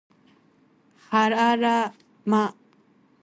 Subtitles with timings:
[1.11, 1.93] はあら、
[2.25, 2.55] ま